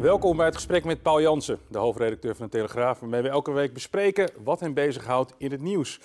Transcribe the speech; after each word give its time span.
Welkom 0.00 0.36
bij 0.36 0.46
het 0.46 0.54
gesprek 0.54 0.84
met 0.84 1.02
Paul 1.02 1.20
Jansen, 1.20 1.58
de 1.68 1.78
hoofdredacteur 1.78 2.36
van 2.36 2.44
de 2.44 2.50
Telegraaf, 2.50 3.00
waarmee 3.00 3.22
we 3.22 3.28
elke 3.28 3.52
week 3.52 3.72
bespreken 3.72 4.30
wat 4.44 4.60
hem 4.60 4.74
bezighoudt 4.74 5.34
in 5.38 5.50
het 5.50 5.60
nieuws. 5.60 6.00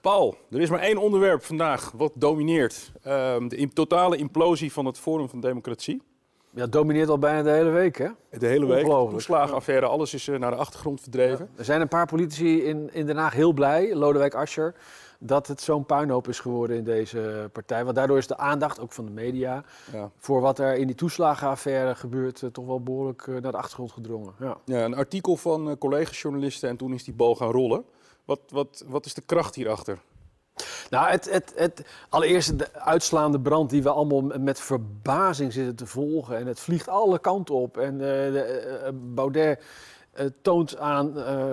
Paul, 0.00 0.36
er 0.50 0.60
is 0.60 0.70
maar 0.70 0.80
één 0.80 0.96
onderwerp 0.96 1.44
vandaag 1.44 1.92
wat 1.96 2.12
domineert: 2.14 2.92
Ehm, 3.02 3.48
de 3.48 3.68
totale 3.68 4.16
implosie 4.16 4.72
van 4.72 4.86
het 4.86 4.98
Forum 4.98 5.28
van 5.28 5.40
Democratie. 5.40 6.02
Ja, 6.50 6.60
het 6.60 6.72
domineert 6.72 7.08
al 7.08 7.18
bijna 7.18 7.42
de 7.42 7.50
hele 7.50 7.70
week, 7.70 7.98
hè? 7.98 8.08
De 8.30 8.46
hele 8.46 8.66
week, 8.66 8.84
Ongelooflijk. 8.84 9.12
toeslagenaffaire, 9.12 9.86
alles 9.86 10.14
is 10.14 10.28
eh, 10.28 10.38
naar 10.38 10.50
de 10.50 10.56
achtergrond 10.56 11.00
verdreven. 11.00 11.48
Er 11.56 11.64
zijn 11.64 11.80
een 11.80 11.88
paar 11.88 12.06
politici 12.06 12.62
in, 12.62 12.90
in 12.92 13.06
Den 13.06 13.16
Haag 13.16 13.34
heel 13.34 13.52
blij, 13.52 13.94
Lodewijk 13.94 14.34
Asscher, 14.34 14.74
dat 15.26 15.46
het 15.46 15.60
zo'n 15.60 15.86
puinhoop 15.86 16.28
is 16.28 16.40
geworden 16.40 16.76
in 16.76 16.84
deze 16.84 17.48
partij. 17.52 17.84
Want 17.84 17.96
daardoor 17.96 18.18
is 18.18 18.26
de 18.26 18.36
aandacht, 18.36 18.80
ook 18.80 18.92
van 18.92 19.04
de 19.04 19.10
media, 19.10 19.64
Ja. 19.92 20.10
voor 20.18 20.40
wat 20.40 20.58
er 20.58 20.76
in 20.76 20.86
die 20.86 20.96
toeslagenaffaire 20.96 21.94
gebeurt, 21.94 22.42
eh, 22.42 22.48
toch 22.50 22.66
wel 22.66 22.82
behoorlijk 22.82 23.26
eh, 23.26 23.34
naar 23.34 23.52
de 23.52 23.58
achtergrond 23.58 23.92
gedrongen. 23.92 24.34
Ja. 24.40 24.56
Ja, 24.64 24.84
een 24.84 24.94
artikel 24.94 25.36
van 25.36 25.70
eh, 25.70 25.76
collega-journalisten 25.78 26.68
en 26.68 26.76
toen 26.76 26.92
is 26.94 27.04
die 27.04 27.14
bal 27.14 27.34
gaan 27.34 27.50
rollen. 27.50 27.84
Wat, 28.24 28.40
wat, 28.48 28.84
wat 28.86 29.06
is 29.06 29.14
de 29.14 29.22
kracht 29.26 29.54
hierachter? 29.54 29.98
Nou, 30.90 31.08
het, 31.08 31.30
het, 31.30 31.52
het, 31.56 31.86
allereerst 32.08 32.58
de 32.58 32.72
uitslaande 32.72 33.40
brand 33.40 33.70
die 33.70 33.82
we 33.82 33.90
allemaal 33.90 34.22
met 34.22 34.60
verbazing 34.60 35.52
zitten 35.52 35.76
te 35.76 35.86
volgen. 35.86 36.36
En 36.36 36.46
het 36.46 36.60
vliegt 36.60 36.88
alle 36.88 37.18
kanten 37.18 37.54
op. 37.54 37.78
En 37.78 37.98
de, 37.98 38.90
Baudet 39.14 39.64
eh, 40.14 40.26
toont 40.42 40.78
aan 40.78 41.18
eh, 41.18 41.44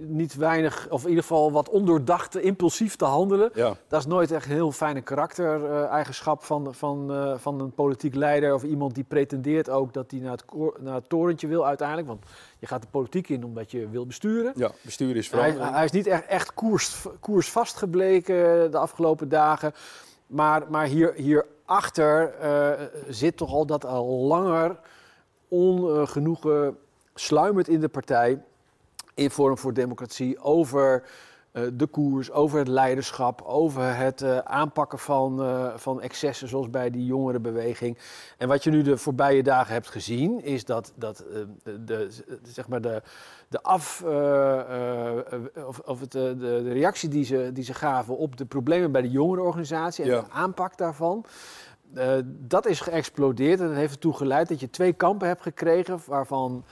niet 0.00 0.34
weinig, 0.34 0.86
of 0.90 1.02
in 1.02 1.08
ieder 1.08 1.22
geval 1.22 1.52
wat 1.52 1.68
ondoordachte, 1.68 2.42
impulsief 2.42 2.96
te 2.96 3.04
handelen. 3.04 3.50
Ja, 3.54 3.74
Dat 3.88 4.00
is 4.00 4.06
nooit 4.06 4.30
echt 4.30 4.44
een 4.46 4.52
heel 4.52 4.72
fijne 4.72 5.00
karaktereigenschap 5.00 6.44
van, 6.44 6.74
van, 6.74 7.12
eh, 7.12 7.34
van 7.38 7.60
een 7.60 7.72
politiek 7.72 8.14
leider. 8.14 8.54
Of 8.54 8.62
iemand 8.62 8.94
die 8.94 9.04
pretendeert 9.04 9.70
ook 9.70 9.92
dat 9.92 10.10
hij 10.10 10.20
naar 10.20 10.38
naar 10.80 10.94
het 10.94 11.08
torentje 11.08 11.46
wil 11.46 11.66
uiteindelijk. 11.66 12.08
Want 12.08 12.22
je 12.58 12.66
gaat 12.66 12.82
de 12.82 12.88
politiek 12.90 13.28
in 13.28 13.44
omdat 13.44 13.70
je 13.70 13.88
wil 13.88 14.06
besturen. 14.06 14.52
ja 14.56 14.70
bestuur 14.82 15.16
is 15.16 15.30
Hij, 15.30 15.38
verandering. 15.40 15.74
hij 15.74 15.84
is 15.84 15.90
niet 15.90 16.06
echt, 16.06 16.26
echt 16.26 16.54
koers, 16.54 17.06
koersvast 17.20 17.76
gebleken 17.76 18.70
de 18.70 18.78
afgelopen 18.78 19.28
dagen. 19.28 19.72
Maar, 20.26 20.62
maar 20.68 20.86
hier, 20.86 21.12
hierachter 21.14 22.34
zit 23.08 23.36
toch 23.36 23.52
al 23.52 23.66
dat 23.66 23.84
al 23.84 24.06
langer 24.06 24.76
ongenoegen 25.48 26.76
sluimert 27.20 27.68
in 27.68 27.80
de 27.80 27.88
partij. 27.88 28.42
In 29.14 29.30
Forum 29.30 29.58
voor 29.58 29.74
Democratie 29.74 30.38
over 30.40 31.04
eh, 31.52 31.62
de 31.72 31.86
koers, 31.86 32.30
over 32.30 32.58
het 32.58 32.68
leiderschap, 32.68 33.42
over 33.42 33.96
het 33.96 34.22
eh, 34.22 34.38
aanpakken 34.38 34.98
van, 34.98 35.42
eh, 35.42 35.76
van 35.76 36.00
excessen 36.00 36.48
zoals 36.48 36.70
bij 36.70 36.90
die 36.90 37.04
jongerenbeweging. 37.04 37.98
En 38.38 38.48
wat 38.48 38.64
je 38.64 38.70
nu 38.70 38.82
de 38.82 38.96
voorbije 38.96 39.42
dagen 39.42 39.72
hebt 39.72 39.88
gezien, 39.88 40.44
is 40.44 40.64
dat, 40.64 40.92
dat 40.94 41.24
de, 41.62 41.84
de, 41.84 42.08
zeg 42.42 42.68
maar 42.68 42.80
de, 42.80 43.02
de, 43.48 43.62
af, 43.62 44.02
of, 45.66 45.78
of 45.78 46.00
het, 46.00 46.12
de, 46.12 46.36
de 46.38 46.72
reactie 46.72 47.08
die 47.08 47.24
ze, 47.24 47.50
die 47.52 47.64
ze 47.64 47.74
gaven 47.74 48.16
op 48.16 48.36
de 48.36 48.44
problemen 48.44 48.92
bij 48.92 49.02
de 49.02 49.10
jongerenorganisatie 49.10 50.04
en 50.04 50.10
Ja. 50.10 50.20
de 50.20 50.30
aanpak 50.30 50.76
daarvan. 50.76 51.24
dat 52.28 52.66
is 52.66 52.80
geëxplodeerd 52.80 53.60
en 53.60 53.66
dat 53.66 53.76
heeft 53.76 53.92
ertoe 53.92 54.14
geleid 54.14 54.48
dat 54.48 54.60
je 54.60 54.70
twee 54.70 54.92
kampen 54.92 55.28
hebt 55.28 55.42
gekregen 55.42 56.00
waarvan 56.06 56.64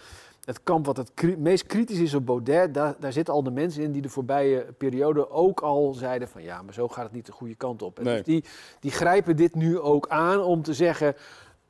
het 0.48 0.62
kamp 0.62 0.86
wat 0.86 0.96
het 0.96 1.38
meest 1.38 1.66
kritisch 1.66 1.98
is 1.98 2.14
op 2.14 2.26
Baudet, 2.26 2.74
daar, 2.74 2.94
daar 2.98 3.12
zitten 3.12 3.34
al 3.34 3.42
de 3.42 3.50
mensen 3.50 3.82
in 3.82 3.92
die 3.92 4.02
de 4.02 4.08
voorbije 4.08 4.66
periode 4.78 5.30
ook 5.30 5.60
al 5.60 5.92
zeiden 5.92 6.28
van 6.28 6.42
ja, 6.42 6.62
maar 6.62 6.74
zo 6.74 6.88
gaat 6.88 7.04
het 7.04 7.12
niet 7.12 7.26
de 7.26 7.32
goede 7.32 7.54
kant 7.54 7.82
op. 7.82 7.98
En 7.98 8.04
Nee. 8.04 8.16
Dus 8.16 8.24
die, 8.24 8.44
die 8.80 8.90
grijpen 8.90 9.36
dit 9.36 9.54
nu 9.54 9.78
ook 9.78 10.08
aan 10.08 10.40
om 10.40 10.62
te 10.62 10.74
zeggen, 10.74 11.14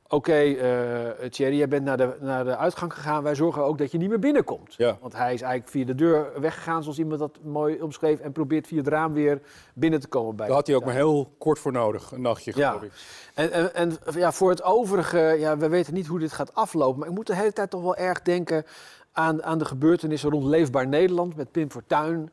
oké 0.09 0.33
eh 0.33 1.29
Thierry, 1.29 1.57
jij 1.57 1.69
bent 1.69 1.85
naar 1.85 1.97
de, 1.97 2.17
naar 2.21 2.45
de 2.45 2.57
uitgang 2.57 2.95
gegaan, 2.95 3.23
wij 3.23 3.35
zorgen 3.35 3.65
ook 3.65 3.79
dat 3.79 3.93
je 3.93 3.99
niet 3.99 4.09
meer 4.09 4.19
binnenkomt. 4.19 4.75
Ja. 4.75 4.99
Want 5.01 5.13
hij 5.13 5.35
is 5.35 5.41
eigenlijk 5.41 5.71
via 5.71 5.85
de 5.85 5.95
deur 5.95 6.41
weggegaan, 6.41 6.83
zoals 6.83 6.99
iemand 6.99 7.19
dat 7.21 7.39
mooi 7.43 7.83
omschreef, 7.83 8.21
en 8.21 8.33
probeert 8.33 8.67
via 8.67 8.79
het 8.79 8.89
raam 8.89 9.13
weer 9.13 9.41
binnen 9.75 10.01
te 10.01 10.09
komen 10.09 10.37
bij 10.37 10.47
Daar 10.47 10.57
had 10.57 10.67
hij 10.67 10.77
ook 10.77 10.85
maar 10.85 10.95
heel 10.95 11.35
kort 11.39 11.59
voor 11.59 11.73
nodig, 11.73 12.11
een 12.11 12.21
nachtje 12.21 12.53
Ja. 12.55 12.69
geloof 12.69 12.83
ik. 12.85 12.93
en, 13.35 13.53
en, 13.53 13.75
en 13.75 13.99
ja, 14.15 14.33
voor 14.33 14.51
het 14.51 14.63
overige, 14.63 15.19
ja, 15.19 15.57
we 15.57 15.69
weten 15.69 15.95
niet 15.95 16.07
hoe 16.07 16.19
dit 16.19 16.33
gaat 16.33 16.55
aflopen. 16.55 16.99
Maar 16.99 17.09
ik 17.09 17.15
moet 17.15 17.27
de 17.27 17.35
hele 17.35 17.53
tijd 17.53 17.71
toch 17.71 17.83
wel 17.83 17.97
erg 17.97 18.23
denken 18.23 18.65
aan, 19.13 19.43
aan 19.43 19.59
de 19.59 19.65
gebeurtenissen 19.65 20.31
rond 20.31 20.45
Leefbaar 20.45 20.89
Nederland 20.89 21.37
met 21.37 21.51
Pim 21.51 21.71
Fortuyn. 21.71 22.31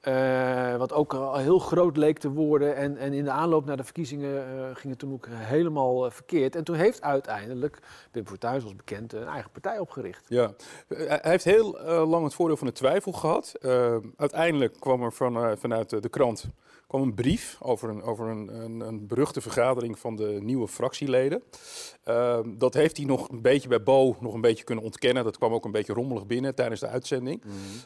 Eh, 0.00 0.76
wat 0.76 0.92
ook 0.92 1.14
al 1.14 1.36
heel 1.36 1.58
groot 1.58 1.96
leek 1.96 2.18
te 2.18 2.30
worden. 2.30 2.76
En, 2.76 2.96
en 2.96 3.12
in 3.12 3.24
de 3.24 3.30
aanloop 3.30 3.64
naar 3.64 3.76
de 3.76 3.84
verkiezingen 3.84 4.36
eh, 4.36 4.64
ging 4.74 4.88
het 4.88 4.98
toen 4.98 5.12
ook 5.12 5.26
helemaal 5.30 6.06
eh, 6.06 6.10
verkeerd. 6.10 6.56
En 6.56 6.64
toen 6.64 6.76
heeft 6.76 7.02
uiteindelijk 7.02 7.78
Pim 8.10 8.26
Fortuyn, 8.26 8.60
zoals 8.60 8.76
bekend, 8.76 9.12
een 9.12 9.26
eigen 9.26 9.50
partij 9.50 9.78
opgericht. 9.78 10.24
Ja, 10.28 10.50
hij 10.88 11.18
heeft 11.22 11.44
heel 11.44 11.80
eh, 11.80 12.08
lang 12.10 12.24
het 12.24 12.34
voordeel 12.34 12.56
van 12.56 12.66
de 12.66 12.72
twijfel 12.72 13.12
gehad. 13.12 13.54
Eh, 13.60 13.96
uiteindelijk 14.16 14.80
kwam 14.80 15.02
er 15.02 15.12
van, 15.12 15.36
eh, 15.36 15.52
vanuit 15.56 16.02
de, 16.02 16.08
krant 16.08 16.48
kwam 16.88 17.02
een 17.02 17.14
brief 17.14 17.56
over, 17.60 17.88
een, 17.88 18.02
over 18.02 18.28
een, 18.28 18.54
een, 18.54 18.80
een 18.80 19.06
beruchte 19.06 19.40
vergadering 19.40 19.98
van 19.98 20.16
de 20.16 20.38
nieuwe 20.42 20.68
fractieleden. 20.68 21.42
Eh, 22.02 22.38
dat 22.46 22.74
heeft 22.74 22.96
hij 22.96 23.06
nog 23.06 23.28
een 23.28 23.42
beetje 23.42 23.68
bij 23.68 23.82
Bo 23.82 24.16
nog 24.20 24.34
een 24.34 24.40
beetje 24.40 24.64
kunnen 24.64 24.84
ontkennen. 24.84 25.24
Dat 25.24 25.38
kwam 25.38 25.52
ook 25.52 25.64
een 25.64 25.70
beetje 25.70 25.92
rommelig 25.92 26.26
binnen 26.26 26.54
tijdens 26.54 26.80
de 26.80 26.86
uitzending. 26.86 27.42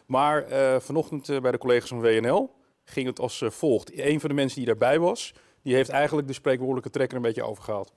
Maar 0.07 0.43
eh, 0.43 0.81
vanochtend 0.81 1.41
bij 1.43 1.51
de 1.51 1.59
collega's 1.59 1.89
van 1.89 2.01
WNL 2.03 2.55
ging 2.85 3.07
het 3.07 3.19
als 3.19 3.43
eh, 3.43 3.51
volgt. 3.51 3.99
Een 3.99 4.21
van 4.21 4.29
de 4.29 4.35
mensen 4.35 4.59
die 4.59 4.67
daarbij 4.67 4.99
was, 4.99 5.35
die 5.63 5.75
heeft 5.75 5.91
eigenlijk 5.91 6.27
de 6.27 6.33
spreekwoordelijke 6.33 6.91
trekker 6.91 7.17
een 7.17 7.23
beetje 7.23 7.45
overgehaald. 7.45 7.93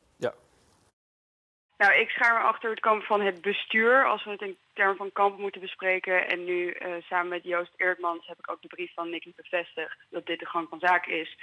Nou, 1.78 1.94
ik 1.94 2.10
schaar 2.10 2.34
me 2.34 2.40
achter 2.40 2.70
het 2.70 2.80
kamp 2.80 3.04
van 3.04 3.22
het 3.22 3.42
bestuur, 3.42 4.06
als 4.06 4.24
we 4.24 4.32
het 4.32 4.42
in 4.42 4.58
termen 4.74 4.96
van 4.96 5.12
kamp 5.12 5.40
moeten 5.40 5.62
bespreken. 5.62 6.28
En 6.28 6.44
nu 6.44 6.72
eh, 6.72 6.92
samen 7.02 7.28
met 7.28 7.44
Joost 7.44 7.72
Eertmans 7.76 8.28
heb 8.28 8.40
ik 8.40 8.52
ook 8.52 8.62
de 8.62 8.68
brief 8.68 8.94
van 8.94 9.10
Nicky 9.10 9.34
bevestigd 9.36 9.98
dat 10.10 10.26
dit 10.26 10.40
de 10.40 10.46
gang 10.46 10.70
van 10.70 10.80
zaken 10.80 11.20
is. 11.20 11.38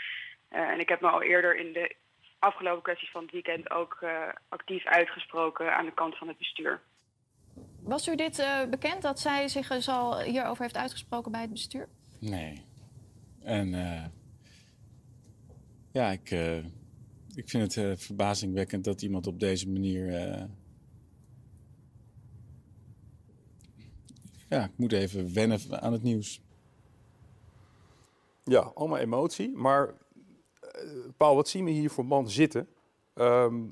Eh, 0.49 0.61
en 0.61 0.81
ik 0.81 0.89
heb 0.89 1.01
me 1.01 1.09
al 1.09 1.23
eerder 1.23 1.57
in 1.57 1.73
de 1.73 1.97
afgelopen 2.39 2.83
kwesties 2.83 3.11
van 3.11 3.23
het 3.23 3.33
weekend 3.33 3.71
ook 3.71 3.99
eh, 4.01 4.29
actief 4.49 4.87
uitgesproken 4.87 5.77
aan 5.77 5.85
de 5.85 5.95
kant 5.95 6.19
van 6.19 6.29
het 6.29 6.39
bestuur. 6.39 6.81
Was 7.83 8.09
u 8.09 8.17
dit 8.17 8.39
eh, 8.39 8.65
bekend 8.71 9.03
dat 9.03 9.21
zij 9.21 9.49
zich 9.49 9.69
dus 9.69 9.89
al 9.89 10.21
hierover 10.21 10.63
heeft 10.63 10.77
uitgesproken 10.77 11.33
bij 11.33 11.41
het 11.41 11.53
bestuur? 11.53 11.89
Nee. 12.23 12.65
En 13.39 13.75
eh, 13.75 14.05
ja, 15.93 16.11
ik, 16.11 16.31
eh, 16.31 16.59
ik 17.35 17.49
vind 17.49 17.75
het 17.75 17.77
eh, 17.77 17.97
verbazingwekkend 17.97 18.85
dat 18.85 19.03
iemand 19.03 19.27
op 19.27 19.41
deze 19.41 19.69
manier. 19.69 20.11
ja, 24.49 24.65
ik 24.65 24.77
moet 24.77 24.93
even 24.93 25.35
wennen 25.35 25.83
aan 25.83 25.93
het 25.93 26.03
nieuws. 26.03 26.43
Ja, 28.45 28.61
allemaal 28.61 28.99
emotie. 28.99 29.57
Maar 29.57 29.95
Paul, 31.17 31.35
wat 31.35 31.49
zien 31.49 31.65
we 31.65 31.71
hier 31.71 31.91
voor 31.91 32.07
man 32.07 32.31
zitten? 32.31 32.69
Ehm, 33.15 33.65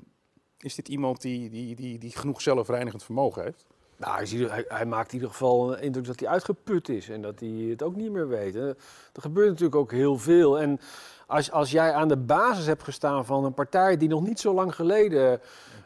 is 0.57 0.75
dit 0.75 0.87
iemand 0.87 1.21
die, 1.21 1.49
die, 1.49 1.75
die, 1.75 1.97
die 1.97 2.11
genoeg 2.11 2.41
zelfreinigend 2.41 3.03
vermogen 3.03 3.43
heeft? 3.43 3.67
Nou, 4.01 4.15
hij, 4.15 4.25
ziet- 4.25 4.49
hij, 4.49 4.65
hij 4.67 4.85
maakt 4.85 5.07
in 5.07 5.13
ieder 5.13 5.29
geval 5.29 5.73
een 5.73 5.81
indruk 5.81 6.05
dat 6.05 6.19
hij 6.19 6.29
uitgeput 6.29 6.89
is 6.89 7.09
en 7.09 7.21
dat 7.21 7.39
hij 7.39 7.49
het 7.69 7.83
ook 7.83 7.95
niet 7.95 8.11
meer 8.11 8.27
weet. 8.27 8.55
Er 8.55 8.75
gebeurt 9.13 9.47
natuurlijk 9.47 9.75
ook 9.75 9.91
heel 9.91 10.17
veel. 10.17 10.59
En 10.59 10.79
als, 11.27 11.51
als 11.51 11.71
jij 11.71 11.93
aan 11.93 12.07
de 12.07 12.17
basis 12.17 12.65
hebt 12.65 12.83
gestaan 12.83 13.25
van 13.25 13.45
een 13.45 13.53
partij 13.53 13.97
die 13.97 14.09
nog 14.09 14.21
niet 14.21 14.39
zo 14.39 14.53
lang 14.53 14.75
geleden 14.75 15.41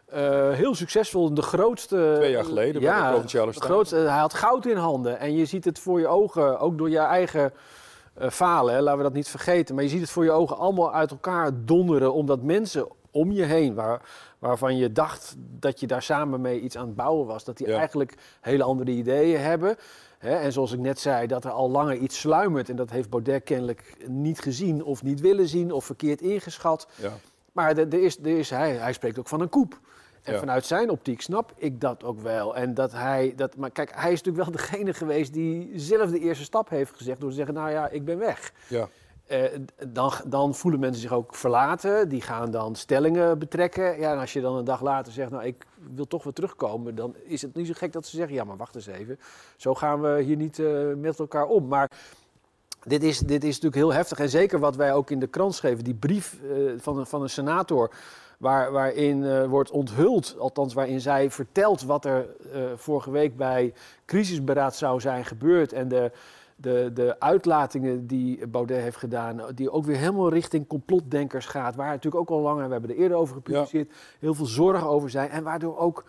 eh, 0.06 0.51
heel 0.51 0.75
succesvol, 0.75 1.33
de 1.33 1.41
grootste... 1.41 2.13
Twee 2.15 2.31
jaar 2.31 2.45
geleden 2.45 2.81
bij 2.81 3.01
de 3.01 3.09
Provinciale 3.09 3.53
grootste, 3.53 3.95
hij 3.95 4.19
had 4.19 4.33
goud 4.33 4.65
in 4.65 4.77
handen 4.77 5.19
en 5.19 5.35
je 5.35 5.45
ziet 5.45 5.65
het 5.65 5.79
voor 5.79 6.00
je 6.00 6.07
ogen, 6.07 6.59
ook 6.59 6.77
door 6.77 6.89
je 6.89 6.97
eigen 7.00 7.53
eh, 8.13 8.29
falen, 8.29 8.73
hè, 8.73 8.81
laten 8.81 8.97
we 8.97 9.03
dat 9.03 9.13
niet 9.13 9.27
vergeten. 9.29 9.75
Maar 9.75 9.83
je 9.83 9.89
ziet 9.89 10.01
het 10.01 10.09
voor 10.09 10.23
je 10.23 10.31
ogen 10.31 10.57
allemaal 10.57 10.94
uit 10.94 11.12
elkaar 11.12 11.51
donderen, 11.65 12.13
omdat 12.13 12.41
mensen 12.41 12.88
om 13.15 13.31
je 13.31 13.44
heen, 13.44 13.73
waar, 13.73 14.01
waarvan 14.39 14.77
je 14.77 14.91
dacht 14.91 15.35
dat 15.38 15.79
je 15.79 15.88
daar 15.88 16.01
samen 16.01 16.41
mee 16.41 16.59
iets 16.59 16.77
aan 16.77 16.85
het 16.88 16.95
bouwen 16.95 17.25
was, 17.27 17.44
dat 17.44 17.57
die 17.57 17.67
Ja. 17.67 17.77
eigenlijk 17.77 18.13
hele 18.41 18.63
andere 18.63 18.91
ideeën 18.91 19.39
hebben. 19.39 19.75
Hè, 20.17 20.35
en 20.35 20.51
zoals 20.51 20.71
ik 20.71 20.79
net 20.79 21.00
zei, 21.00 21.27
dat 21.27 21.44
er 21.45 21.51
al 21.51 21.69
langer 21.69 21.95
iets 21.95 22.19
sluimert. 22.19 22.69
En 22.69 22.75
dat 22.75 22.89
heeft 22.89 23.09
Baudet 23.09 23.44
kennelijk 23.44 23.95
niet 24.07 24.39
gezien 24.39 24.83
of 24.83 25.03
niet 25.03 25.21
willen 25.21 25.47
zien 25.47 25.71
of 25.71 25.85
verkeerd 25.85 26.21
ingeschat. 26.21 26.88
Ja. 26.95 27.12
Maar 27.51 27.77
er, 27.77 27.94
is, 27.94 28.17
er 28.19 28.38
is, 28.38 28.50
hij, 28.50 28.71
hij 28.71 28.94
spreekt 28.94 29.19
ook 29.19 29.27
van 29.27 29.41
een 29.41 29.50
koep. 29.50 29.79
En 30.23 30.33
Ja. 30.33 30.39
vanuit 30.39 30.65
zijn 30.65 30.89
optiek 30.89 31.21
snap 31.21 31.53
ik 31.56 31.81
dat 31.81 32.03
ook 32.03 32.19
wel. 32.19 32.56
En 32.56 32.73
dat 32.73 32.91
hij, 32.91 33.33
dat, 33.35 33.56
maar 33.57 33.71
kijk, 33.71 33.91
hij 33.95 34.12
is 34.12 34.21
natuurlijk 34.21 34.45
wel 34.50 34.56
degene 34.62 34.94
geweest 34.94 35.33
die 35.33 35.71
zelf 35.75 36.09
de 36.12 36.19
eerste 36.19 36.44
stap 36.44 36.69
heeft 36.69 36.95
gezegd 36.97 37.19
door 37.19 37.29
te 37.29 37.35
zeggen, 37.35 37.53
nou 37.53 37.69
ja, 37.71 37.89
ik 37.89 38.06
ben 38.06 38.17
weg. 38.17 38.51
Ja. 38.67 38.89
Eh, 39.25 39.44
dan, 39.88 40.12
dan 40.25 40.56
voelen 40.56 40.80
mensen 40.80 41.01
zich 41.01 41.12
ook 41.12 41.36
verlaten. 41.36 42.10
Die 42.10 42.22
gaan 42.22 42.51
dan 42.51 42.75
stellingen 42.75 43.39
betrekken. 43.39 44.00
Ja, 44.00 44.12
en 44.12 44.19
als 44.19 44.33
je 44.33 44.42
dan 44.42 44.56
een 44.56 44.66
dag 44.66 44.81
later 44.81 45.13
zegt, 45.13 45.31
nou, 45.31 45.44
ik 45.44 45.66
wil 45.95 46.07
toch 46.07 46.24
weer 46.24 46.33
terugkomen, 46.33 46.95
dan 46.95 47.16
is 47.24 47.42
het 47.42 47.56
niet 47.56 47.68
zo 47.68 47.74
gek 47.75 47.94
dat 47.94 48.06
ze 48.06 48.16
zeggen, 48.16 48.36
ja, 48.36 48.44
maar 48.44 48.57
wacht 48.57 48.75
eens 48.75 48.88
even. 48.88 49.19
Zo 49.56 49.75
gaan 49.75 50.01
we 50.01 50.22
hier 50.22 50.36
niet 50.36 50.60
eh, 50.60 50.94
met 50.98 51.19
elkaar 51.19 51.45
om. 51.45 51.68
Maar 51.68 51.92
dit 52.83 53.04
is, 53.04 53.19
dit 53.19 53.44
is 53.44 53.50
natuurlijk 53.50 53.75
heel 53.75 53.94
heftig. 53.94 54.19
En 54.19 54.30
zeker 54.30 54.60
wat 54.60 54.75
wij 54.75 54.94
ook 54.94 55.10
in 55.10 55.19
de 55.19 55.27
krant 55.27 55.56
schreven, 55.56 55.83
die 55.83 55.95
brief 55.95 56.38
eh, 56.44 56.50
van, 56.77 56.98
een, 56.98 57.06
van 57.06 57.22
een 57.22 57.30
senator. 57.30 57.92
Waar, 58.38 58.72
waarin 58.72 59.48
wordt 59.48 59.72
onthuld, 59.72 60.36
althans 60.39 60.74
waarin 60.74 61.01
zij 61.01 61.31
vertelt 61.31 61.83
wat 61.83 62.06
er 62.06 62.27
vorige 62.75 63.12
week 63.12 63.38
bij 63.38 63.74
crisisberaad 64.06 64.75
zou 64.75 65.00
zijn 65.00 65.25
gebeurd. 65.25 65.74
En 65.74 65.88
de, 65.88 66.12
de, 66.56 66.92
de 66.94 67.19
uitlatingen 67.19 68.07
die 68.07 68.48
Baudet 68.48 68.81
heeft 68.81 68.98
gedaan, 68.98 69.42
die 69.56 69.72
ook 69.72 69.86
weer 69.86 69.98
helemaal 69.98 70.30
richting 70.30 70.68
complotdenkers 70.68 71.46
gaat. 71.46 71.75
Waar 71.75 71.90
natuurlijk 71.90 72.22
ook 72.22 72.38
al 72.38 72.44
langer, 72.44 72.66
we 72.66 72.72
hebben 72.72 72.90
er 72.90 72.96
eerder 72.96 73.18
over 73.18 73.36
gepubliceerd, 73.36 73.94
heel 74.19 74.34
veel 74.34 74.46
zorgen 74.46 74.88
over 74.88 75.10
zijn. 75.10 75.30
En 75.30 75.44
waardoor 75.44 75.78
ook 75.78 76.06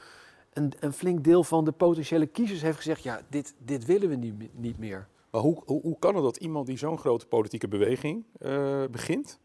een, 0.52 0.72
een 0.81 0.93
flink 0.93 1.25
deel 1.25 1.44
van 1.44 1.64
de 1.64 1.72
potentiële 1.72 2.26
kiezers 2.26 2.62
heeft 2.62 2.76
gezegd, 2.76 3.02
ja, 3.02 3.20
dit, 3.28 3.54
dit 3.58 3.84
willen 3.84 4.08
we 4.08 4.14
niet, 4.14 4.34
niet 4.54 4.78
meer. 4.78 5.08
Maar 5.31 5.40
hoe, 5.40 5.62
hoe, 5.66 5.81
hoe 5.81 5.98
kan 5.98 6.14
het 6.14 6.25
dat 6.25 6.37
iemand 6.37 6.66
die 6.66 6.78
zo'n 6.78 6.99
grote 6.99 7.26
politieke 7.26 7.69
beweging 7.69 8.25
eh, 8.38 8.84
begint, 8.90 9.38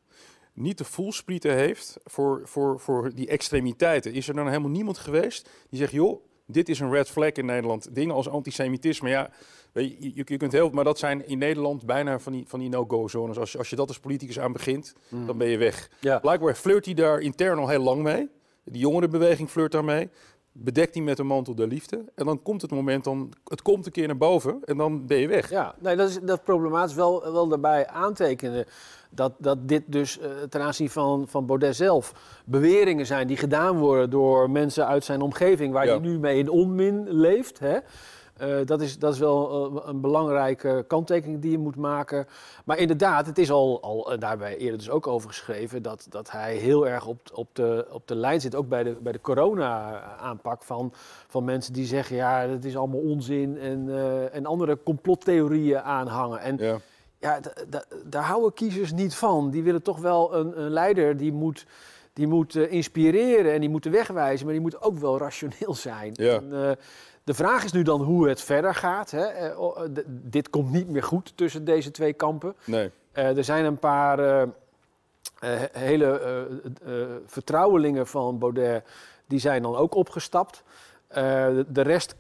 niet 0.54 0.78
de 0.78 0.84
voelsprieten 0.84 1.54
heeft 1.54 1.98
voor, 2.04 2.42
voor, 2.44 2.80
voor 2.80 3.16
die 3.16 3.28
extremiteiten? 3.28 4.14
Is 4.14 4.28
er 4.28 4.34
dan 4.34 4.48
helemaal 4.48 4.70
niemand 4.70 4.98
geweest 4.98 5.50
die 5.70 5.80
zegt, 5.80 5.92
joh, 5.92 6.22
dit 6.52 6.70
is 6.70 6.80
een 6.80 6.92
red 6.92 7.10
flag 7.10 7.32
in 7.32 7.46
Nederland. 7.46 7.96
Dingen 7.96 8.16
als 8.16 8.30
antisemitisme, 8.30 9.10
ja, 9.10 9.30
weet 9.72 9.90
je, 10.00 10.14
je, 10.16 10.22
je 10.26 10.38
kunt 10.38 10.52
heel, 10.52 10.70
maar 10.70 10.84
dat 10.84 11.00
zijn 11.00 11.28
in 11.28 11.38
Nederland 11.38 11.86
bijna 11.86 12.20
van 12.20 12.32
die, 12.34 12.44
van 12.48 12.60
die 12.60 12.70
no-go 12.70 13.08
zones. 13.08 13.38
Als, 13.38 13.52
je- 13.52 13.58
als 13.58 13.70
je 13.70 13.76
dat 13.76 13.88
als 13.88 14.00
politicus 14.00 14.40
aan 14.40 14.52
begint, 14.54 14.94
dan 15.10 15.38
ben 15.38 15.48
je 15.48 15.58
weg. 15.58 15.90
Ja. 16.00 16.20
Blijkbaar 16.20 16.56
flirt 16.56 16.86
hij 16.86 16.94
daar 16.94 17.20
intern 17.20 17.60
al 17.60 17.68
heel 17.68 17.82
lang 17.84 18.02
mee. 18.04 18.30
De 18.64 18.78
jongerenbeweging 18.80 19.50
flirt 19.50 19.72
daarmee. 19.72 20.10
Bedekt 20.54 20.94
hij 20.96 21.04
met 21.04 21.20
een 21.20 21.28
mantel 21.28 21.56
der 21.56 21.68
liefde. 21.68 22.04
En 22.16 22.26
dan 22.26 22.42
komt 22.42 22.62
het 22.62 22.72
moment, 22.72 23.04
dan, 23.04 23.32
het 23.48 23.62
komt 23.62 23.86
een 23.86 23.92
keer 23.92 24.08
naar 24.08 24.18
boven 24.18 24.60
en 24.66 24.78
dan 24.78 25.06
ben 25.08 25.18
je 25.18 25.28
weg. 25.28 25.50
Ja, 25.50 25.76
nee, 25.80 25.96
dat 25.96 26.10
is 26.10 26.20
dat 26.22 26.44
problematisch 26.44 26.96
wel, 26.96 27.32
wel 27.32 27.48
daarbij 27.48 27.88
aantekenen. 27.88 28.66
Dat, 29.10 29.34
dat 29.38 29.68
dit 29.68 29.84
dus 29.88 30.20
eh, 30.20 30.30
ten 30.50 30.62
aanzien 30.62 30.90
van, 30.90 31.28
van 31.28 31.46
Baudet 31.46 31.76
zelf 31.76 32.14
beweringen 32.46 33.06
zijn 33.06 33.28
die 33.28 33.38
gedaan 33.38 33.78
worden 33.78 34.10
door 34.10 34.50
mensen 34.50 34.88
uit 34.88 35.04
zijn 35.04 35.22
omgeving 35.22 35.74
waar 35.74 35.86
Ja. 35.86 35.92
hij 35.92 36.00
nu 36.02 36.20
mee 36.20 36.38
in 36.38 36.50
onmin 36.50 37.06
leeft. 37.10 37.60
Hè? 37.60 37.78
Eh, 38.42 38.66
dat, 38.66 38.82
is, 38.82 39.00
dat 39.00 39.14
is 39.14 39.20
wel 39.20 39.72
eh, 39.76 39.88
een 39.88 40.02
belangrijke 40.02 40.84
kanttekening 40.88 41.42
die 41.42 41.52
je 41.52 41.58
moet 41.58 41.76
maken. 41.76 42.28
Maar 42.66 42.78
inderdaad, 42.78 43.26
het 43.26 43.38
is 43.38 43.52
al, 43.52 43.82
al 43.82 44.12
eh, 44.12 44.20
daar 44.20 44.30
hebben 44.30 44.48
wij 44.48 44.58
eerder 44.58 44.78
dus 44.78 44.90
ook 44.90 45.08
over 45.08 45.30
geschreven, 45.30 45.82
dat, 45.82 46.06
dat 46.10 46.32
hij 46.32 46.56
heel 46.56 46.88
erg 46.88 47.06
op, 47.06 47.20
op, 47.34 47.56
de, 47.56 47.88
op 47.92 48.08
de 48.08 48.16
lijn 48.16 48.42
zit, 48.42 48.56
ook 48.56 48.68
bij 48.68 48.84
de, 48.84 48.98
bij 49.02 49.12
de 49.12 49.22
corona-aanpak 49.22 50.64
van, 50.64 50.94
van 51.28 51.44
mensen 51.44 51.74
die 51.74 51.86
zeggen, 51.86 52.16
ja, 52.16 52.48
het 52.48 52.66
is 52.66 52.78
allemaal 52.78 53.00
onzin 53.00 53.58
en, 53.58 53.90
en 54.32 54.46
andere 54.46 54.78
complottheorieën 54.84 55.82
aanhangen. 55.82 56.40
En 56.40 56.58
Ja. 56.58 56.78
ja, 57.20 57.40
daar 58.06 58.24
houden 58.24 58.54
kiezers 58.54 58.92
niet 58.92 59.16
van. 59.16 59.50
Die 59.50 59.64
willen 59.64 59.82
toch 59.82 60.00
wel 60.00 60.36
een, 60.36 60.62
een 60.62 60.70
leider 60.70 61.18
die 61.18 61.34
moet, 61.34 61.66
die 62.14 62.28
moet 62.28 62.56
inspireren 62.56 63.54
en 63.54 63.60
die 63.60 63.70
moet 63.70 63.84
de 63.84 63.90
weg 63.90 64.08
wijzen, 64.08 64.46
maar 64.46 64.54
die 64.54 64.64
moet 64.64 64.82
ook 64.82 64.98
wel 64.98 65.18
rationeel 65.18 65.74
zijn. 65.74 66.12
Ja. 66.14 66.36
En, 66.36 66.78
de 67.24 67.34
vraag 67.34 67.64
is 67.64 67.72
nu 67.72 67.82
dan 67.82 68.02
hoe 68.02 68.30
het 68.30 68.42
verder 68.42 68.76
gaat. 68.76 69.12
Hè? 69.12 69.26
Eh, 69.26 69.60
oh, 69.60 69.84
eh, 69.84 69.90
dit 70.08 70.50
komt 70.50 70.72
niet 70.72 70.90
meer 70.90 71.04
goed 71.04 71.38
tussen 71.38 71.66
deze 71.66 71.92
twee 71.92 72.14
kampen. 72.14 72.56
Nee. 72.66 72.92
Eh, 73.12 73.38
er 73.38 73.44
zijn 73.44 73.66
een 73.66 73.80
paar 73.80 74.48
hele 75.72 76.48
vertrouwelingen 77.26 78.08
van 78.08 78.40
Baudet, 78.40 78.84
die 79.28 79.40
zijn 79.40 79.62
dan 79.62 79.76
ook 79.76 79.96
opgestapt. 79.96 80.64
De 81.68 81.82
rest 81.82 82.16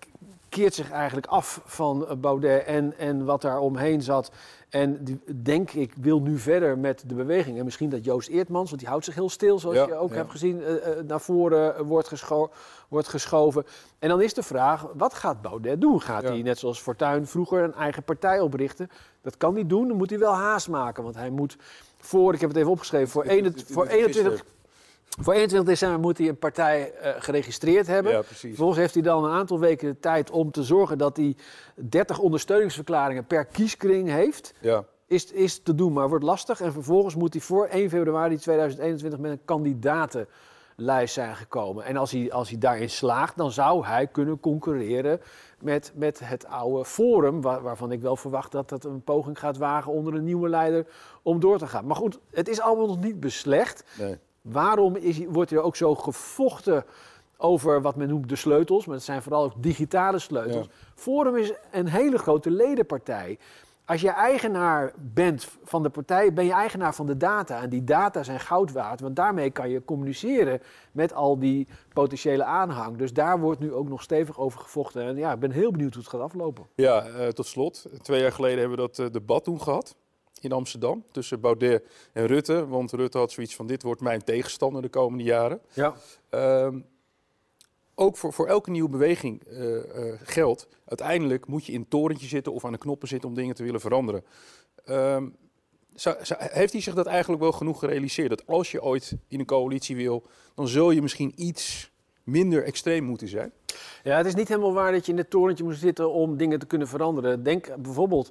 keert 0.51 0.74
zich 0.74 0.92
eigenlijk 0.92 1.27
af 1.27 1.62
van 1.65 2.07
eh, 2.07 2.15
Baudet 2.15 2.63
en, 2.65 2.98
en 2.98 3.25
wat 3.25 3.42
daar 3.42 3.59
omheen 3.59 4.01
zat. 4.01 4.31
En 4.69 5.03
die, 5.03 5.19
denk 5.42 5.71
ik 5.71 5.94
wil 6.01 6.21
nu 6.21 6.38
verder 6.38 6.77
met 6.77 7.03
de 7.07 7.15
beweging. 7.15 7.57
En 7.57 7.63
misschien 7.63 7.89
dat 7.89 8.06
Joost 8.06 8.30
Eertmans, 8.30 8.68
want 8.69 8.81
die 8.81 8.89
houdt 8.89 9.06
zich 9.06 9.15
heel 9.15 9.30
stil, 9.30 9.59
zoals 9.59 9.75
Ja, 9.75 9.86
je 9.86 9.95
ook 9.95 10.09
ja. 10.09 10.15
hebt 10.15 10.31
gezien, 10.31 10.63
eh, 10.63 10.75
eh, 11.00 11.06
naar 11.06 11.21
voren 11.21 11.86
wordt, 11.86 12.07
gescho- 12.07 12.51
wordt 12.88 13.07
geschoven. 13.07 13.65
En 14.00 14.09
dan 14.09 14.21
is 14.21 14.33
de 14.33 14.44
vraag, 14.44 14.86
wat 14.94 15.13
gaat 15.13 15.42
Baudet 15.42 15.81
doen? 15.81 16.01
Gaat 16.01 16.24
Ja. 16.24 16.30
hij 16.30 16.42
net 16.42 16.59
zoals 16.59 16.80
Fortuyn 16.81 17.27
vroeger 17.27 17.63
een 17.63 17.74
eigen 17.74 18.03
partij 18.03 18.39
oprichten? 18.39 18.89
Dat 19.21 19.38
kan 19.38 19.53
hij 19.53 19.68
doen, 19.68 19.88
dan 19.88 19.98
moet 19.98 20.09
hij 20.09 20.19
wel 20.19 20.33
haast 20.33 20.69
maken. 20.69 21.03
Want 21.03 21.15
hij 21.15 21.30
moet 21.30 21.57
voor, 22.00 22.33
ik 22.33 22.39
heb 22.39 22.50
het 22.50 22.57
even 22.57 22.71
opgeschreven, 22.71 23.07
voor, 23.09 23.24
Dit- 23.24 23.31
dit- 23.31 23.39
21 23.39 23.68
dit- 23.68 23.75
voor 23.75 23.83
dit 23.86 23.94
is 23.94 24.00
21, 24.00 24.31
gisteren. 24.31 24.61
Voor 25.19 25.34
21 25.34 25.69
december 25.69 26.00
moet 26.00 26.18
hij 26.18 26.28
een 26.28 26.38
partij 26.40 26.94
eh, 26.94 27.12
geregistreerd 27.18 27.88
hebben. 27.88 28.12
Ja, 28.12 28.22
precies. 28.22 28.48
Vervolgens 28.48 28.78
heeft 28.80 28.94
hij 28.94 29.04
dan 29.04 29.24
een 29.24 29.31
aantal 29.31 29.60
weken 29.60 29.88
de 29.88 30.00
tijd 30.00 30.31
om 30.31 30.52
te 30.52 30.63
zorgen 30.63 30.98
dat 30.98 31.18
hij 31.18 31.36
30 31.75 32.19
ondersteuningsverklaringen 32.19 33.25
per 33.25 33.46
kieskring 33.46 34.10
heeft. 34.10 34.54
Ja. 34.60 34.84
Is, 35.08 35.31
is 35.31 35.60
te 35.60 35.75
doen, 35.75 35.94
maar 35.94 36.10
wordt 36.10 36.24
lastig. 36.24 36.62
En 36.62 36.72
vervolgens 36.74 37.16
moet 37.16 37.34
hij 37.34 37.42
voor 37.42 37.66
1 37.66 37.90
februari 37.90 38.38
2021 38.38 39.19
met 39.19 39.31
een 39.31 39.46
kandidatenlijst 39.46 41.13
zijn 41.13 41.36
gekomen. 41.36 41.86
En 41.86 41.98
als 41.98 42.12
hij, 42.12 42.31
als 42.31 42.50
hij 42.50 42.58
daarin 42.58 42.90
slaagt, 42.90 43.38
dan 43.38 43.52
zou 43.52 43.86
hij 43.86 44.08
kunnen 44.08 44.40
concurreren 44.40 45.22
met, 45.60 45.92
met 45.96 46.19
het 46.24 46.46
oude 46.46 46.86
Forum. 46.86 47.42
Waar- 47.42 47.62
waarvan 47.62 47.92
ik 47.92 48.02
wel 48.02 48.16
verwacht 48.16 48.52
dat 48.52 48.69
dat 48.69 48.84
een 48.84 49.04
poging 49.04 49.40
gaat 49.40 49.58
wagen 49.58 49.92
onder 49.92 50.13
een 50.13 50.24
nieuwe 50.24 50.50
leider 50.50 50.86
om 51.22 51.40
door 51.40 51.58
te 51.58 51.68
gaan. 51.68 51.86
Maar 51.86 51.96
goed, 51.96 52.19
het 52.31 52.48
is 52.48 52.62
allemaal 52.62 52.88
nog 52.88 53.00
niet 53.04 53.19
beslecht. 53.19 53.84
Nee. 54.00 54.18
Waarom 54.41 54.95
is, 54.95 55.25
wordt 55.25 55.51
er 55.51 55.61
ook 55.61 55.75
zo 55.75 55.95
gevochten 55.95 56.85
over 57.38 57.81
wat 57.81 57.95
men 57.95 58.07
noemt 58.07 58.29
de 58.29 58.35
sleutels? 58.35 58.85
Maar 58.85 58.95
het 58.95 59.05
zijn 59.05 59.21
vooral 59.21 59.43
ook 59.43 59.63
digitale 59.63 60.19
sleutels. 60.19 60.69
Forum 60.95 61.35
is 61.35 61.53
een 61.71 61.88
hele 61.88 62.17
grote 62.17 62.51
ledenpartij. 62.51 63.38
Als 63.85 64.01
je 64.01 64.09
eigenaar 64.09 64.93
bent 64.97 65.47
van 65.63 65.83
de 65.83 65.89
partij, 65.89 66.33
ben 66.33 66.45
je 66.45 66.51
eigenaar 66.51 66.95
van 66.95 67.05
de 67.05 67.17
data. 67.17 67.62
En 67.62 67.69
die 67.69 67.83
data 67.83 68.24
zijn 68.24 68.39
goud 68.39 68.71
waard, 68.71 69.00
want 69.00 69.15
daarmee 69.15 69.51
kan 69.51 69.69
je 69.69 69.86
communiceren 69.86 70.62
met 70.91 71.13
al 71.13 71.39
die 71.39 71.67
potentiële 71.93 72.43
aanhang. 72.43 72.98
Dus 72.98 73.13
daar 73.13 73.39
wordt 73.39 73.60
nu 73.60 73.74
ook 73.74 73.89
nog 73.89 74.01
stevig 74.01 74.39
over 74.39 74.60
gevochten. 74.60 75.03
En 75.03 75.15
ja, 75.15 75.33
ik 75.33 75.39
ben 75.39 75.51
heel 75.51 75.71
benieuwd 75.71 75.93
hoe 75.93 76.03
het 76.03 76.12
gaat 76.12 76.21
aflopen. 76.21 76.65
Ja, 76.75 77.05
eh, 77.05 77.27
tot 77.27 77.45
slot. 77.45 77.86
Twee 78.01 78.21
jaar 78.21 78.31
geleden 78.31 78.60
hebben 78.60 78.77
we 78.77 78.83
dat 78.83 79.00
eh, 79.00 79.12
debat 79.12 79.43
toen 79.43 79.62
gehad 79.62 79.95
in 80.41 80.51
Amsterdam 80.51 81.03
tussen 81.12 81.39
Baudet 81.39 81.83
en 82.13 82.25
Rutte. 82.25 82.67
Want 82.67 82.91
Rutte 82.91 83.17
had 83.17 83.31
zoiets 83.31 83.55
van: 83.55 83.67
dit 83.67 83.83
wordt 83.83 84.01
mijn 84.01 84.24
tegenstander 84.24 84.81
de 84.81 84.89
komende 84.89 85.24
jaren. 85.24 85.62
Ja. 85.74 85.95
Ehm, 86.29 86.79
ook 87.95 88.17
voor, 88.17 88.33
voor 88.33 88.48
elke 88.48 88.71
nieuwe 88.71 88.89
beweging 88.89 89.43
eh, 89.43 89.77
eh, 89.77 90.19
geldt. 90.24 90.67
Uiteindelijk 90.86 91.48
moet 91.48 91.65
je 91.65 91.71
in 91.71 91.79
het 91.79 91.89
torentje 91.89 92.27
zitten 92.27 92.53
of 92.53 92.65
aan 92.65 92.71
de 92.71 92.77
knoppen 92.77 93.07
zitten 93.07 93.29
om 93.29 93.36
dingen 93.36 93.55
te 93.55 93.63
willen 93.63 93.81
veranderen. 93.81 94.24
Ehm, 94.86 95.29
heeft 96.38 96.74
hij 96.74 96.81
zich 96.81 96.93
dat 96.93 97.05
eigenlijk 97.05 97.41
wel 97.41 97.51
genoeg 97.51 97.79
gerealiseerd? 97.79 98.29
Dat 98.29 98.48
als 98.48 98.71
je 98.71 98.83
ooit 98.83 99.17
in 99.27 99.39
een 99.39 99.45
coalitie 99.45 99.95
wil, 99.95 100.24
dan 100.55 100.67
zul 100.67 100.91
je 100.91 101.01
misschien 101.01 101.33
iets 101.36 101.91
minder 102.24 102.63
extreem 102.63 103.03
moeten 103.03 103.27
zijn. 103.27 103.51
Ja, 104.03 104.17
het 104.17 104.25
is 104.25 104.36
niet 104.36 104.48
helemaal 104.48 104.74
waar 104.74 104.91
dat 104.91 105.05
je 105.05 105.12
in 105.12 105.17
het 105.17 105.29
torentje 105.29 105.63
moet 105.63 105.75
zitten 105.75 106.12
om 106.12 106.38
dingen 106.38 106.60
te 106.60 106.65
kunnen 106.65 106.88
veranderen. 106.88 107.43
Denk 107.43 107.75
bijvoorbeeld 107.81 108.29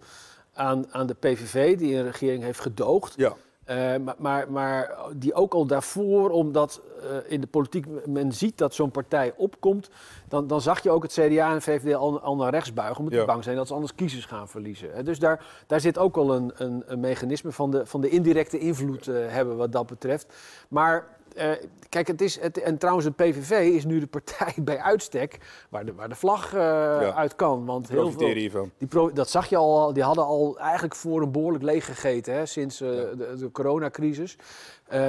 aan, 0.55 0.87
aan 0.91 1.07
de 1.07 1.15
PVV, 1.15 1.79
die 1.79 1.97
een 1.97 2.05
regering 2.05 2.43
heeft 2.43 2.61
gedoogd. 2.61 3.15
Ja. 3.17 3.35
Eh, 3.65 3.77
maar, 3.77 4.15
maar, 4.19 4.53
maar 4.53 4.97
die 5.17 5.35
ook 5.35 5.55
al 5.55 5.67
daarvoor, 5.67 6.31
omdat 6.31 6.81
eh, 7.03 7.33
in 7.33 7.41
de 7.41 7.47
politiek 7.47 8.07
men 8.07 8.33
ziet 8.33 8.59
dat 8.59 8.75
zo'n 8.75 8.91
partij 8.91 9.33
opkomt, 9.37 9.91
dan, 10.29 10.47
dan 10.47 10.61
zag 10.61 10.83
je 10.83 10.91
ook 10.91 11.03
het 11.03 11.13
CDA 11.13 11.53
en 11.53 11.63
VVD 11.63 11.95
al, 11.95 12.21
al 12.21 12.37
naar 12.37 12.51
rechts 12.51 12.73
buigen, 12.73 12.99
omdat 12.99 13.15
Ja. 13.19 13.25
bang 13.25 13.45
zijn 13.45 13.57
dat 13.57 13.67
ze 13.67 13.75
anders 13.75 13.95
kiezers 13.95 14.25
gaan 14.25 14.49
verliezen. 14.49 15.05
Dus 15.05 15.19
daar, 15.19 15.45
daar 15.67 15.81
zit 15.81 15.99
ook 15.99 16.17
al 16.17 16.35
een, 16.35 16.53
een, 16.55 16.83
een 16.87 17.01
mechanisme 17.01 17.53
van 17.53 17.71
de, 17.71 17.87
van 17.87 18.01
de 18.01 18.09
indirecte 18.09 18.59
invloed 18.59 19.09
eh, 19.09 19.15
hebben 19.29 19.57
wat 19.57 19.73
dat 19.73 19.87
betreft. 19.87 20.35
Maar 20.69 21.07
eh, 21.35 21.51
kijk, 21.89 22.07
het 22.07 22.21
is, 22.21 22.41
het, 22.41 22.59
en 22.61 22.79
trouwens 22.79 23.07
de 23.07 23.13
PVV 23.13 23.51
is 23.75 23.85
nu 23.85 24.01
de 24.01 24.07
partij 24.07 24.55
bij 24.63 24.79
uitstek 24.79 25.39
waar 25.69 25.85
de, 25.85 25.95
waar 25.95 26.09
de 26.09 26.15
vlag 26.15 26.55
eh, 26.55 27.17
uit 27.17 27.35
kan. 27.37 27.65
Want 27.65 27.89
heel 27.89 28.11
veel, 28.13 28.29
hiervan. 28.29 28.71
die 28.79 28.89
pro- 28.89 29.13
dat 29.13 29.31
zag 29.31 29.47
je 29.49 29.57
al, 29.57 29.93
die 29.93 30.03
hadden 30.03 30.25
al 30.25 30.59
eigenlijk 30.59 30.95
voor 30.95 31.23
een 31.23 31.33
behoorlijk 31.33 31.65
leeg 31.65 31.85
gegeten 31.85 32.35
hè, 32.35 32.47
sinds 32.47 32.81
eh, 32.81 32.89
Ja. 32.89 32.95
de, 33.15 33.35
de 33.39 33.51
coronacrisis. 33.53 34.37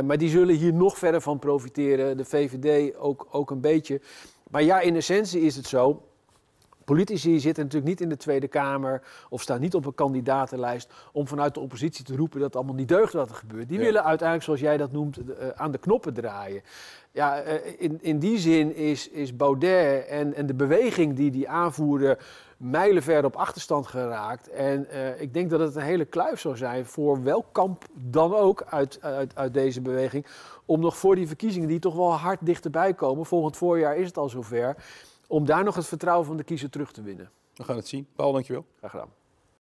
Maar 0.06 0.18
die 0.18 0.30
zullen 0.30 0.56
hier 0.56 0.74
nog 0.74 0.98
verder 0.98 1.22
van 1.22 1.40
profiteren. 1.40 2.18
De 2.18 2.26
VVD 2.26 2.96
ook, 2.98 3.28
ook 3.32 3.52
een 3.52 3.62
beetje. 3.62 4.02
Maar 4.50 4.64
ja, 4.64 4.80
in 4.80 4.96
essentie 4.96 5.42
is 5.42 5.56
het 5.56 5.66
zo. 5.68 6.02
Politici 6.92 7.40
zitten 7.40 7.64
natuurlijk 7.64 7.92
niet 7.92 8.02
in 8.02 8.10
de 8.10 8.18
Tweede 8.18 8.48
Kamer 8.48 9.02
of 9.30 9.42
staan 9.42 9.60
niet 9.60 9.76
op 9.76 9.86
een 9.86 9.96
kandidatenlijst 9.96 10.94
om 11.12 11.28
vanuit 11.28 11.54
de 11.54 11.60
oppositie 11.60 12.06
te 12.06 12.16
roepen 12.16 12.38
dat 12.40 12.48
het 12.48 12.56
allemaal 12.56 12.76
niet 12.76 12.88
deugt 12.88 13.14
wat 13.14 13.30
er 13.30 13.36
gebeurt. 13.36 13.68
Die 13.70 13.78
Ja. 13.78 13.84
willen 13.84 14.04
uiteindelijk, 14.04 14.44
zoals 14.44 14.60
jij 14.60 14.78
dat 14.78 14.92
noemt, 14.92 15.18
eh, 15.18 15.48
aan 15.56 15.72
de 15.72 15.78
knoppen 15.78 16.14
draaien. 16.14 16.62
Ja, 17.12 17.40
eh, 17.40 17.76
in, 17.78 17.98
in 18.02 18.20
die 18.20 18.38
zin 18.38 18.76
is, 18.76 19.10
is 19.10 19.36
Baudet 19.36 20.06
en, 20.06 20.34
en 20.34 20.46
de 20.46 20.54
beweging 20.54 21.16
die 21.16 21.32
die 21.32 21.50
aanvoerde 21.50 22.18
mijlenver 22.58 23.26
op 23.26 23.36
achterstand 23.36 23.88
geraakt. 23.88 24.50
En 24.50 24.90
eh, 24.90 25.22
ik 25.22 25.34
denk 25.34 25.50
dat 25.50 25.60
het 25.60 25.76
een 25.76 25.82
hele 25.82 26.06
kluif 26.06 26.40
zou 26.40 26.58
zijn 26.58 26.86
voor 26.86 27.24
welk 27.24 27.46
kamp 27.52 27.86
dan 27.94 28.36
ook 28.36 28.64
uit, 28.70 28.98
uit, 29.02 29.36
uit 29.36 29.54
deze 29.54 29.82
beweging. 29.82 30.26
Om 30.66 30.80
nog 30.80 30.98
voor 30.98 31.16
die 31.16 31.28
verkiezingen, 31.28 31.68
die 31.68 31.80
toch 31.80 31.96
wel 31.96 32.14
hard 32.14 32.40
dichterbij 32.42 32.94
komen, 32.94 33.26
volgend 33.26 33.58
voorjaar 33.58 33.98
is 33.98 34.08
het 34.08 34.18
al 34.18 34.30
zover, 34.30 34.76
om 35.32 35.46
daar 35.46 35.64
nog 35.64 35.76
het 35.76 35.88
vertrouwen 35.88 36.26
van 36.26 36.38
de 36.38 36.44
kiezer 36.44 36.70
terug 36.70 36.92
te 36.92 37.02
winnen. 37.02 37.32
We 37.54 37.64
gaan 37.64 37.76
het 37.76 37.88
zien. 37.88 38.08
Paul, 38.16 38.32
dankjewel. 38.32 38.66
Graag 38.78 38.92
gedaan. 38.92 39.10